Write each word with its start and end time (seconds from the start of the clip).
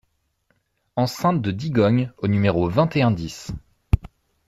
Enceinte 0.95 1.43
de 1.43 1.51
Digogne 1.51 2.11
au 2.17 2.27
numéro 2.27 2.67
vingt 2.67 2.89
et 2.95 3.03
un 3.03 3.11
dix 3.11 3.51